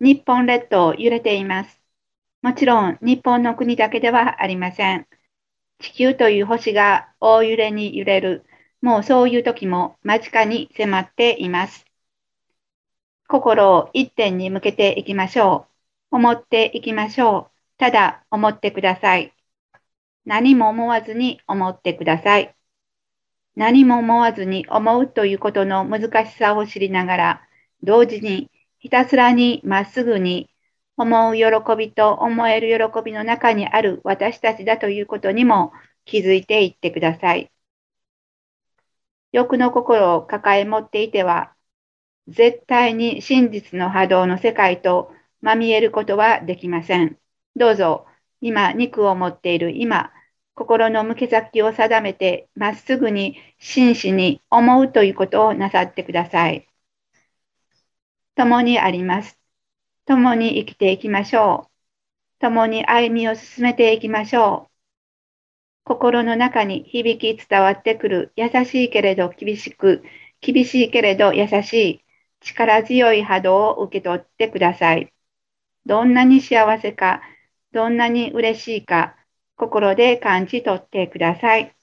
[0.00, 1.80] 日本列島揺れています。
[2.42, 5.06] もちろん日本の国だけではありません。
[5.78, 8.44] 地球という星が大揺れに揺れる、
[8.82, 11.86] もうそういう時も間近に迫っています。
[13.28, 15.66] 心を一点に向けていきましょ
[16.12, 16.16] う。
[16.16, 17.78] 思っていきましょう。
[17.78, 19.34] ただ思ってください。
[20.24, 22.54] 何も思わずに思ってください。
[23.56, 27.48] 何も思わずに思うということの難しさを知りながら、
[27.82, 28.50] 同時に
[28.86, 30.48] ひたすらにまっすぐに
[30.96, 31.44] 思う喜
[31.76, 35.72] びと思える喜びの中にある私たちだということにも
[36.04, 37.50] 気づいていってください。
[39.32, 41.52] 欲の心を抱え持っていては、
[42.28, 47.18] 絶対に真実の波動の世界とまみえることはできません。
[47.56, 48.06] どうぞ、
[48.40, 50.12] 今、肉を持っている今、
[50.54, 56.68] 心の向け先を定めて、まっすぐに真摯に思うということをなさってください。
[58.36, 59.38] 共にあります。
[60.04, 61.70] 共に生きていきましょう。
[62.40, 64.70] 共に歩みを進めていきましょう。
[65.84, 70.04] 心の中に響き伝わってくる優しいけれど厳しく、
[70.42, 72.04] 厳しいけれど優しい
[72.40, 75.12] 力強い波動を受け取ってください。
[75.86, 77.22] どんなに幸せか、
[77.72, 79.16] どんなに嬉しいか、
[79.56, 81.74] 心で感じ取ってください。